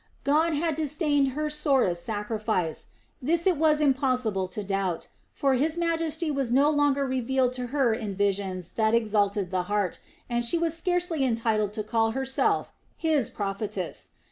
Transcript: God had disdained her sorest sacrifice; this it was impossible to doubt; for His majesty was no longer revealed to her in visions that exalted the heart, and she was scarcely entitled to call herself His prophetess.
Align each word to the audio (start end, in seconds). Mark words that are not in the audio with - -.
God 0.23 0.55
had 0.55 0.73
disdained 0.73 1.33
her 1.33 1.47
sorest 1.47 2.03
sacrifice; 2.03 2.87
this 3.21 3.45
it 3.45 3.55
was 3.57 3.79
impossible 3.79 4.47
to 4.47 4.63
doubt; 4.63 5.09
for 5.31 5.53
His 5.53 5.77
majesty 5.77 6.31
was 6.31 6.51
no 6.51 6.71
longer 6.71 7.05
revealed 7.05 7.53
to 7.53 7.67
her 7.67 7.93
in 7.93 8.15
visions 8.15 8.71
that 8.71 8.95
exalted 8.95 9.51
the 9.51 9.61
heart, 9.69 9.99
and 10.27 10.43
she 10.43 10.57
was 10.57 10.75
scarcely 10.75 11.23
entitled 11.23 11.71
to 11.73 11.83
call 11.83 12.13
herself 12.13 12.71
His 12.97 13.29
prophetess. 13.29 14.09